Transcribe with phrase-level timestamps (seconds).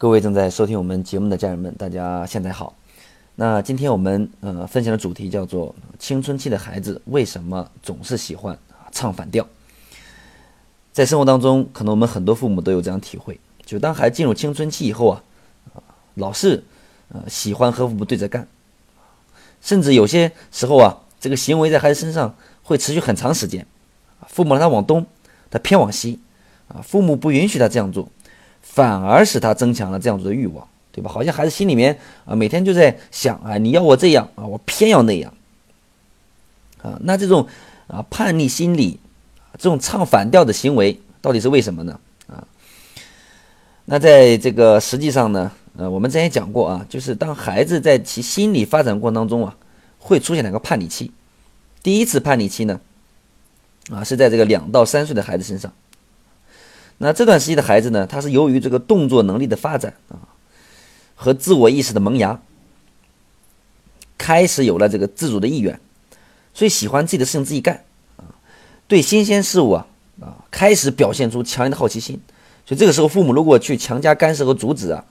[0.00, 2.74] 各位正在收听我们节目的家人们，大家现在好。
[3.34, 8.58] 那今天我们呃分享的主题叫做青春期的孩子为什么总是喜欢
[8.92, 9.46] 唱反调？
[10.90, 15.22] 在生活当中，可能我们很多父母都有这样体会，就当孩子进入青春期以后啊，
[16.14, 16.64] 老是
[17.10, 18.48] 呃喜欢和父母对着干，
[19.60, 23.66] 甚至有些时候啊，这个行为在孩子身上会持续很长时间。
[24.28, 25.04] 父母让他往东，
[25.50, 26.20] 他偏往西，
[26.68, 28.08] 啊父母不允许他这样做。
[28.62, 31.10] 反而使他增强了这样子的欲望，对吧？
[31.10, 35.32] 好像孩子心里面啊，每天就在想啊，你要我这样啊，我偏要那样
[36.82, 36.98] 啊。
[37.02, 37.46] 那这种
[37.88, 38.98] 啊叛逆心理，
[39.58, 41.98] 这种唱反调的行为，到底是为什么呢？
[42.28, 42.46] 啊？
[43.86, 49.56] 那在这个实际上呢，呃，我们之前讲过啊，就是当孩子在其心理发展过程当中啊，
[49.98, 51.10] 会出现两个叛逆期。
[51.82, 52.80] 第一次叛逆期呢，
[53.90, 55.72] 啊，是在这个两到三岁的孩子身上。
[57.02, 60.28] 那这段时期的孩子呢，他是由于这个动作能力的发展啊，
[61.14, 62.42] 和自我意识的萌芽，
[64.18, 65.80] 开始有了这个自主的意愿，
[66.52, 67.84] 所以喜欢自己的事情自己干
[68.18, 68.36] 啊，
[68.86, 69.86] 对新鲜事物啊
[70.20, 72.20] 啊开始表现出强烈的好奇心，
[72.66, 75.02] 所以这个时候父母如果去强加干涉和阻止啊，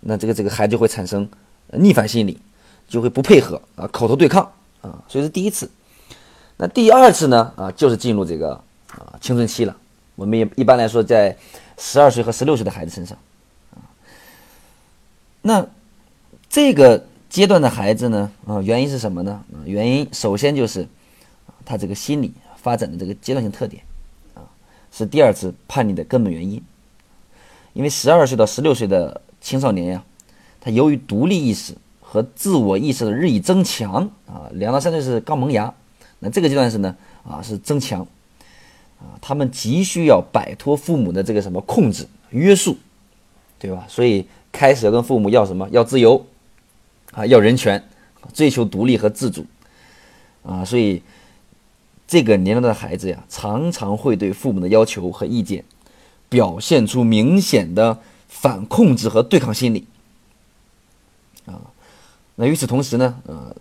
[0.00, 1.28] 那这个这个孩子就会产生
[1.72, 2.40] 逆反心理，
[2.88, 5.70] 就会不配合啊，口头对抗啊，所以是第一次。
[6.56, 8.54] 那第二次呢啊，就是进入这个
[8.88, 9.76] 啊青春期了。
[10.18, 11.36] 我们也一般来说，在
[11.76, 13.16] 十二岁和十六岁的孩子身上，
[13.70, 13.86] 啊，
[15.42, 15.64] 那
[16.50, 19.44] 这个阶段的孩子呢，啊，原因是什么呢？
[19.52, 20.88] 啊，原因首先就是
[21.64, 23.80] 他这个心理发展的这个阶段性特点，
[24.34, 24.42] 啊，
[24.90, 26.60] 是第二次叛逆的根本原因。
[27.74, 30.02] 因为十二岁到十六岁的青少年呀，
[30.60, 35.72] 他由于独立意识和自我意识的日益增强，啊，两到三岁是刚萌芽，
[36.18, 38.04] 那这个阶段是呢，啊，是增强。
[38.98, 42.76] 啊，他们急需要摆脱父母的这个什么控制约束，
[43.58, 43.86] 对吧？
[43.88, 45.68] 所以开始要跟父母要什么？
[45.70, 46.26] 要自由，
[47.12, 47.88] 啊，要人权，
[48.34, 49.46] 追求独立和自主，
[50.42, 51.02] 啊，所以
[52.08, 55.64] 这个年龄段的孩子呀，常常会对父母的要求和意见
[56.28, 59.86] 表现出明显的反控制和对抗心理，
[61.46, 61.70] 啊，
[62.34, 63.54] 那与此同时呢，呃，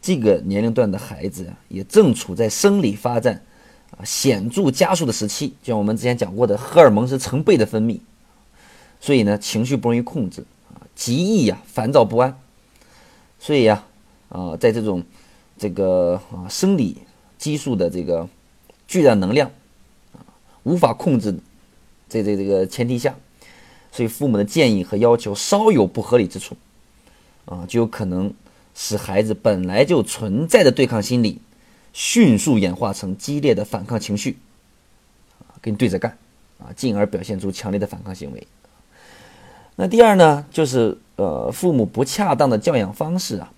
[0.00, 3.42] 这个年龄段的孩子呀，也正处在生理发展。
[3.92, 8.00] 啊，显著加速的时期，就像我们之前讲过的，荷尔蒙是成倍的分泌，
[9.00, 12.38] 所以呢，情绪不容易控制啊，极易呀烦躁不安，
[13.38, 13.84] 所以呀，
[14.28, 15.02] 啊，在这种
[15.56, 16.98] 这个啊生理
[17.38, 18.28] 激素的这个
[18.88, 19.50] 巨大能量
[20.12, 20.20] 啊
[20.64, 21.38] 无法控制
[22.08, 23.14] 这这这个前提下，
[23.92, 26.56] 所以父母的建议和要求稍有不合理之处，
[27.46, 28.34] 啊，就有可能
[28.74, 31.40] 使孩子本来就存在的对抗心理。
[31.96, 34.36] 迅速演化成激烈的反抗情绪，
[35.62, 36.18] 跟你对着干，
[36.58, 38.46] 啊，进而表现出强烈的反抗行为。
[39.76, 43.50] 那第二呢，就是呃，父母不恰当的教养方式啊，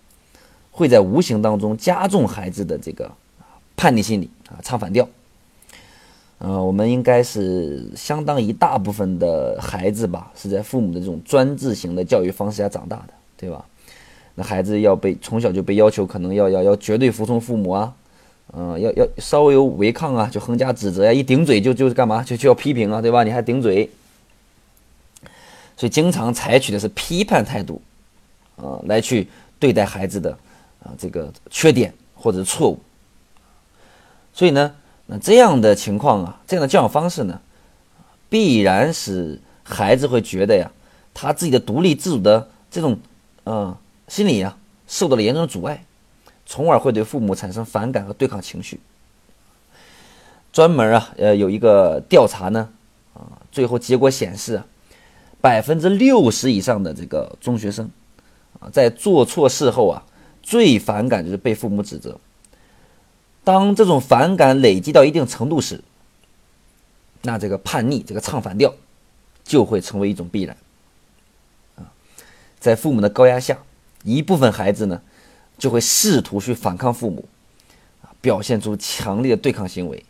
[0.70, 3.10] 会在无形当中加重孩子的这个
[3.74, 5.08] 叛逆心理啊，唱反调。
[6.38, 13.64] 呃，我们应该是相当一大部分的孩子吧，是在父母的这种专制型的教育方式下长大的，对吧？
[14.36, 17.96] 那孩子要被从小就被要求，可能要要要绝对服从父母啊。
[18.54, 23.22] 嗯，要要稍微有违抗啊，就横加指责呀，一顶嘴就就是干嘛，就就要批评啊，对吧？
[23.22, 23.90] 你还顶嘴，
[25.76, 27.80] 所以经常采取的是批判态度，
[28.56, 30.32] 啊，来去对待孩子的
[30.82, 32.78] 啊这个缺点或者错误。
[34.32, 34.74] 所以呢，
[35.06, 37.38] 那这样的情况啊，这样的教养方式呢，
[38.30, 40.70] 必然使孩子会觉得呀，
[41.12, 42.98] 他自己的独立自主的这种
[43.44, 43.76] 嗯
[44.08, 44.56] 心理啊，
[44.86, 45.84] 受到了严重的阻碍。
[46.50, 48.80] 从而会对父母产生反感和对抗情绪。
[50.50, 52.70] 专门啊，呃，有一个调查呢，
[53.12, 54.62] 啊，最后结果显示，
[55.42, 57.90] 百分之六十以上的这个中学生，
[58.58, 60.02] 啊，在做错事后啊，
[60.42, 62.18] 最反感就是被父母指责。
[63.44, 65.84] 当这种反感累积到一定程度时，
[67.20, 68.72] 那这个叛逆，这个唱反调，
[69.44, 70.56] 就会成为一种必然。
[71.76, 71.92] 啊，
[72.58, 73.58] 在父母的高压下，
[74.02, 75.02] 一部分孩子呢。
[75.58, 77.28] 就会试图去反抗父母，
[78.20, 80.04] 表现出强烈的对抗行为，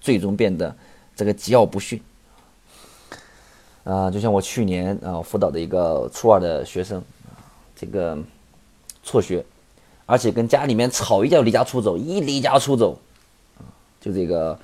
[0.00, 0.74] 最终变得
[1.14, 2.02] 这个桀骜不驯。
[3.84, 7.04] 啊，就像我去年啊辅导的一个初二的学生，
[7.76, 8.18] 这个
[9.02, 9.44] 辍学，
[10.06, 12.98] 而且跟家里面吵一架离家出走，一离家出走，
[14.00, 14.58] 就这个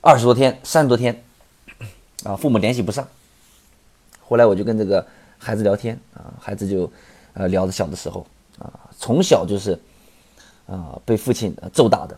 [0.00, 1.20] 二十多天、三十多天，
[2.22, 3.08] 啊，父母联系不上。
[4.20, 5.04] 后来我就跟这个
[5.36, 6.88] 孩子聊天，啊，孩子就
[7.34, 8.24] 呃聊着小的时候。
[8.98, 9.78] 从小就是，
[10.66, 12.16] 啊，被父亲揍打的，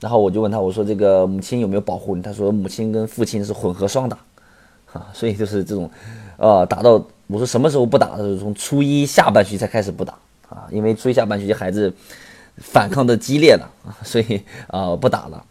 [0.00, 2.22] 然后我就问他，我说这个母亲有没有保护你？
[2.22, 4.18] 他说母亲跟父亲是混合双打，
[4.92, 5.90] 啊，所以就是这种，
[6.36, 6.92] 呃，打到
[7.28, 8.16] 我说什么时候不打？
[8.16, 10.14] 是从初一下半学期才开始不打
[10.48, 11.92] 啊，因为初一下半学期孩子
[12.58, 15.44] 反抗的激烈了啊，所以啊不打了，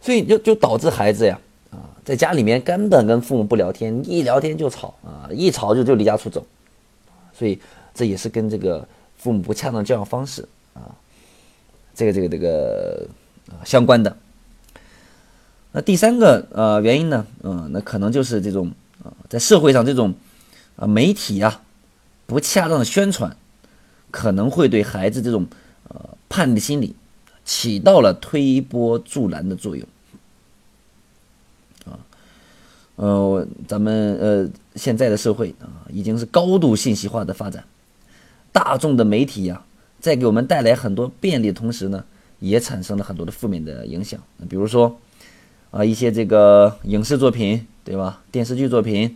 [0.00, 1.38] 所以就就导致孩子呀
[1.70, 6.44] 啊在家里面根本跟父母不聊天，一聊天就吵啊，一吵就就离家出走，
[7.32, 7.58] 所以
[7.94, 10.94] 这也是跟这个父母不恰当教养方式啊，
[11.94, 13.08] 这个这个这个
[13.48, 14.16] 啊相关的。
[15.72, 18.72] 那第三个呃原因呢，嗯，那可能就是这种
[19.02, 20.14] 啊在社会上这种。
[20.78, 21.62] 啊，媒体啊，
[22.26, 23.34] 不恰当的宣传，
[24.10, 25.46] 可能会对孩子这种
[25.88, 26.94] 呃叛逆心理
[27.46, 29.88] 起到了推波助澜的作用。
[31.86, 31.96] 啊，
[32.96, 37.64] 呃，咱们呃现在的社会啊，已经是高度信息化的发展，
[38.56, 39.62] 大众的媒体呀，
[40.00, 42.06] 在给我们带来很多便利的同时呢，
[42.40, 44.18] 也产生了很多的负面的影响。
[44.48, 44.98] 比如说
[45.70, 48.22] 啊，一些这个影视作品，对吧？
[48.32, 49.14] 电视剧作品。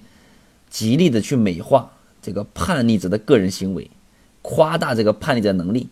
[0.68, 1.90] 极力的去美化
[2.22, 3.90] 这个叛逆者的个人行为，
[4.40, 5.88] 夸大这个叛逆者能力。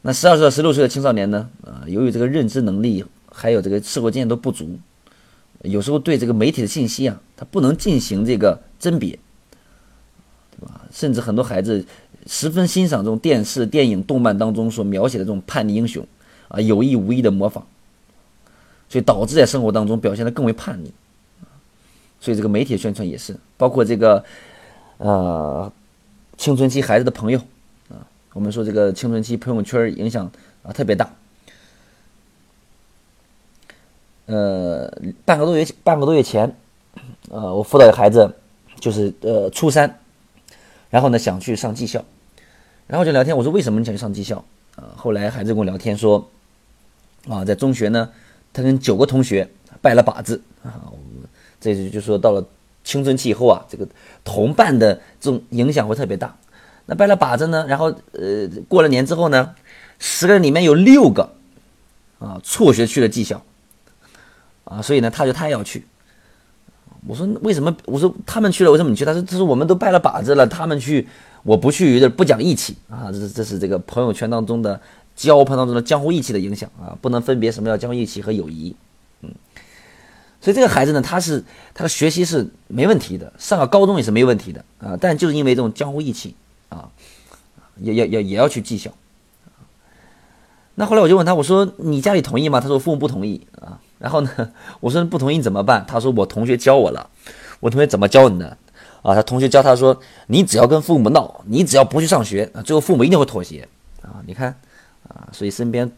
[0.00, 1.50] 那十二岁到十六岁的青少年呢？
[1.62, 4.78] 啊，由于这个认知能力还有这个社会经验都不足，
[5.60, 9.18] 有时候对这个媒体的信息啊，他不能进行这个甄别，
[10.90, 11.84] 甚至很多孩子
[12.26, 16.06] 十分欣赏这种电视、电影、动漫当中所描写的这种叛逆英雄，
[16.48, 17.62] 啊，有意无意的模仿，
[18.88, 20.92] 所以导致在生活当中表现的更为叛逆。
[22.20, 24.22] 所以这个媒体宣传也是，包括这个，
[24.98, 25.72] 呃，
[26.36, 27.38] 青春期孩子的朋友
[27.88, 28.04] 啊，
[28.34, 30.30] 我们说这个青春期朋友圈影响
[30.62, 31.10] 啊特别大。
[34.26, 34.92] 呃，
[35.24, 36.54] 半个多月半个多月前，
[37.30, 38.32] 呃，我辅导的孩子
[38.78, 39.99] 就是呃初三，
[40.90, 42.04] 然后呢想去上技校，
[42.86, 44.44] 然后就聊天，我说为什么你想去上技校？
[44.76, 46.28] 啊，后来孩子跟我聊天说，
[47.28, 48.10] 啊，在中学呢，
[48.52, 49.48] 他跟九个同学
[49.80, 50.92] 拜了把子啊。
[51.60, 52.42] 这就就说到了
[52.84, 53.86] 青春期以后啊，这个
[54.24, 56.34] 同伴的这种影响会特别大。
[56.86, 59.54] 那拜了把子呢，然后呃过了年之后呢，
[59.98, 61.34] 十个人里面有六个
[62.18, 63.44] 啊辍学去了技校
[64.64, 65.84] 啊，所以呢他就他要去。
[67.06, 67.74] 我说为什么？
[67.86, 69.04] 我说他们去了，为什么你去？
[69.04, 71.08] 他说他说我们都拜了把子了，他们去
[71.42, 73.10] 我不去有点不讲义气啊。
[73.10, 74.80] 这是这是这个朋友圈当中的
[75.16, 78.74] 交朋当中的江湖义气的影响啊，不能分别什么叫江湖义气和友谊。
[79.22, 79.30] 嗯
[80.42, 81.44] 所以这个孩子呢，他是
[81.74, 84.96] 他的学习是没问题的，上了高中也是没问题的啊。
[84.98, 86.34] 但就是因为这种江湖义气
[86.70, 86.88] 啊，
[87.76, 88.90] 也也也也要去技校。
[90.76, 92.58] 那后来我就问他，我说你家里同意吗？
[92.58, 93.46] 他说父母不同意。
[94.00, 95.84] 然后呢，我说不同意怎么办？
[95.86, 97.08] 他说我同学教我了。
[97.60, 98.56] 我同学怎么教你的？
[99.02, 103.68] 啊，他同学教他说，你只要跟父母闹，你只要不去上学，最后父母一定会妥协
[104.02, 104.20] 啊。
[104.26, 104.48] 你看
[105.08, 105.88] 啊，所以身边。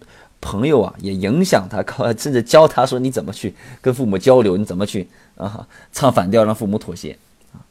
[0.45, 1.81] 朋友啊，也影响他，
[2.19, 7.17] 甚至教他说你怎么去跟父母交流，你怎么去啊唱反调让父母妥协
[7.53, 7.63] 啊，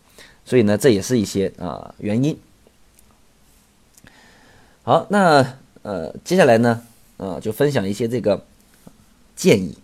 [0.46, 2.40] 所以呢，这也是一些啊原因。
[4.84, 5.46] 好，那
[5.82, 6.82] 呃接下来呢，
[7.18, 8.46] 啊就分享一些这个
[9.36, 9.78] 建议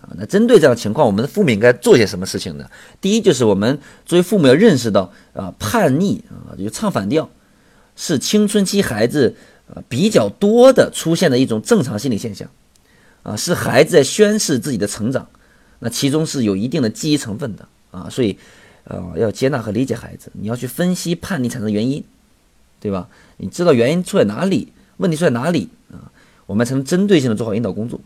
[0.00, 0.10] 啊。
[0.16, 2.68] 那针对这样的情况，我们的父母应该做些什么事情呢？
[3.00, 7.28] 第一，就是我们作为父母要认识到啊，叛逆啊，就唱反调
[7.94, 9.34] 是青春期孩子。
[9.68, 12.48] 啊，比较多的出现的一种正常心理现象，
[13.24, 15.28] 啊，是孩子在宣示自己的成长，
[15.80, 18.38] 那其中是有一定的记忆成分的啊，所以，
[18.84, 22.04] 呃，要接纳和理解孩子，你要去分析叛逆产生的原因，
[22.78, 23.08] 对吧？
[23.38, 26.12] 你知道原因出在哪里，问题出在哪里啊？
[26.46, 28.00] 我们才能针对性的做好引导工作。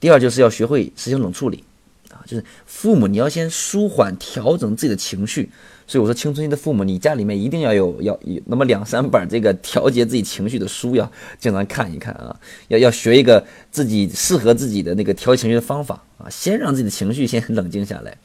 [0.00, 1.62] 第二就是要学会实行冷处理，
[2.10, 5.50] 啊，就是父母你要先舒缓调整自己的情绪。
[5.86, 12.34] 所以我说，青春期的父母，你家里面一定要有要有那么两三本这个调节自己情绪的书，要经常看一看啊，
[12.68, 18.16] 要要学一个自己适合自己的那个调节情绪的方法啊，先让自己的情绪先冷静下来，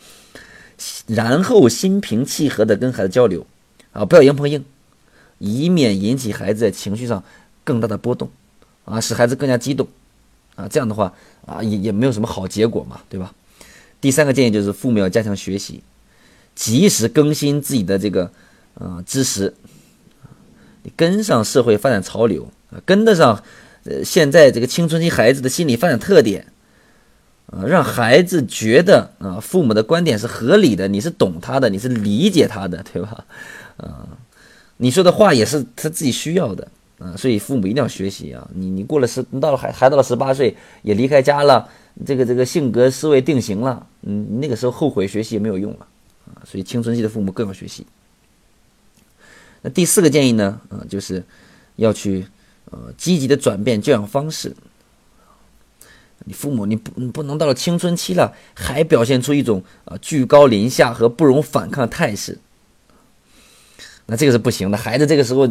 [1.08, 3.48] 然后心平气和的跟孩子交流
[3.94, 4.64] 啊，不要硬碰硬，
[5.40, 7.24] 以免引起孩子在情绪上
[7.64, 8.30] 更大的波动
[8.84, 9.88] 啊，使孩子更加激动
[10.56, 11.14] 啊，这样的话
[11.46, 13.34] 啊也也没有什么好结果嘛，对吧？
[14.02, 15.84] 第三个建议就是父母要加强学习。
[16.56, 18.32] 及时更新自己的这个
[18.76, 19.54] 呃知识，
[20.84, 23.44] 你跟上社会发展潮流啊，跟得上
[23.84, 26.48] 呃现在这个青春期孩子的心理发展特点
[27.48, 33.26] 啊，让孩子觉得啊父母的观点是合理的，你是懂他的，你是理解他的，对吧？
[33.76, 34.08] 啊，
[34.78, 38.48] 你说的话也是他自己需要的啊，所以父母一定要学习啊。
[38.54, 41.70] 你你过了十，你到了孩孩到了十八岁，也离开家了，
[42.06, 45.88] 这个这个性格思维定型了，嗯，那个时候后悔学习也没有用了。
[46.26, 47.86] 啊，所以青春期的父母更要学习。
[49.62, 51.24] 那第四个建议呢，啊，就是
[51.76, 52.26] 要去
[52.72, 54.56] 呃积极的转变教养方式。
[56.28, 62.40] 你父母你不你不能到了青春期了，还表现出一种啊居高临下和不容反抗的态势
[64.08, 64.78] 那这个是不行的。
[64.78, 65.48] 孩子这个时候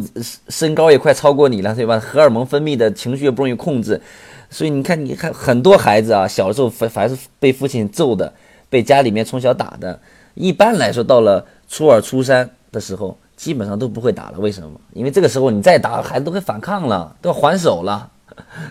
[0.49, 1.99] 身高也快超过你了，对吧？
[1.99, 4.01] 荷尔蒙分泌的情绪也不容易控制，
[4.49, 8.33] 所以你看，你看很多孩子啊，小的时候反凡是被父亲揍的，
[8.69, 9.99] 被家里面从小打的。
[10.35, 14.39] 一般来说，到了初二、初三的时候，基本上都不会打了。
[14.39, 14.79] 为什么？
[14.93, 18.09] 因为这个时候你再打，孩子都会反抗了，都要还手了。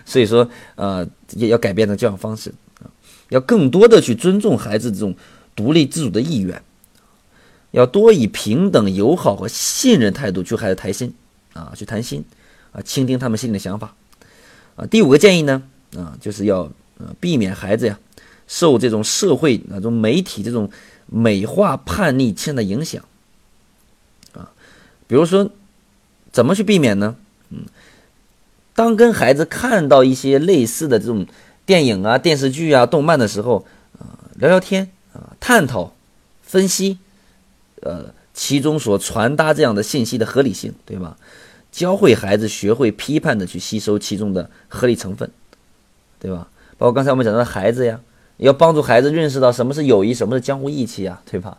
[0.05, 2.53] 所以说，呃，也要改变的教养方式，
[3.29, 5.15] 要更多的去尊重孩子这种
[5.55, 6.61] 独立自主的意愿。
[7.75, 11.13] 要多以平等、友好和信任态度去和孩子谈心，
[11.51, 12.23] 啊，去谈心，
[12.71, 13.93] 啊，倾听他们心里的想法，
[14.77, 15.61] 啊，第五个建议呢，
[15.97, 17.99] 啊，就是要呃避免孩子呀
[18.47, 20.69] 受这种社会那种媒体这种
[21.05, 23.03] 美化叛逆倾向的影响，
[24.31, 24.51] 啊，
[25.05, 25.51] 比如说
[26.31, 27.17] 怎么去避免呢？
[27.49, 27.65] 嗯，
[28.73, 31.27] 当跟孩子看到一些类似的这种
[31.65, 33.65] 电影啊、电视剧啊、动漫的时候，
[33.99, 35.93] 啊，聊聊天啊，探讨、
[36.41, 36.99] 分析。
[37.85, 41.15] 呃，其中所传达这样的信息的合理性，对吧？
[41.71, 45.29] 教会孩子学会批判的去吸收其中的合理成分，
[46.19, 46.47] 对吧？
[46.79, 47.99] 包括刚才我们讲到的孩子呀，
[48.37, 51.57] 要帮助孩子认识到什么是友谊，什么是江湖义气啊，对吧？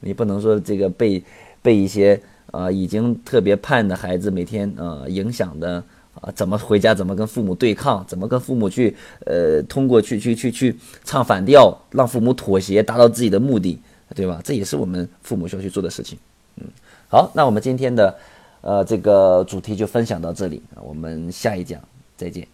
[0.00, 1.22] 你不能说这个被
[1.60, 2.18] 被一些
[2.52, 5.82] 啊已经特别叛的孩子每天啊影响的
[6.14, 8.96] 啊，怎么回家怎么跟父母对抗，怎么跟父母去
[9.26, 13.78] 呃通过去去去去唱反调，让父母妥协，达到自己的目的。
[14.14, 14.40] 对吧？
[14.42, 16.18] 这也是我们父母需要去做的事情。
[16.56, 16.64] 嗯，
[17.08, 18.18] 好，那我们今天的
[18.60, 21.80] 呃这个主题就分享到这里我们下一讲
[22.16, 22.46] 再见。